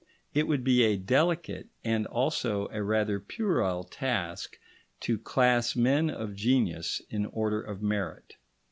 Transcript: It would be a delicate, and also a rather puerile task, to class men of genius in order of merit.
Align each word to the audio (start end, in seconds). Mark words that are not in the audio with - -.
It 0.33 0.47
would 0.47 0.63
be 0.63 0.81
a 0.81 0.97
delicate, 0.97 1.67
and 1.83 2.07
also 2.07 2.67
a 2.73 2.81
rather 2.81 3.19
puerile 3.19 3.83
task, 3.83 4.57
to 5.01 5.19
class 5.19 5.75
men 5.75 6.09
of 6.09 6.33
genius 6.33 7.03
in 7.11 7.27
order 7.27 7.61
of 7.61 7.83
merit. 7.83 8.33